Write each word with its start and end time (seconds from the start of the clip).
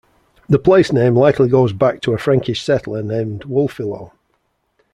The 0.49 0.57
placename 0.57 1.15
likely 1.15 1.47
goes 1.47 1.73
back 1.73 2.01
to 2.01 2.13
a 2.13 2.17
Frankish 2.17 2.63
settler 2.63 3.03
named 3.03 3.41
Wulfilo. 3.41 4.09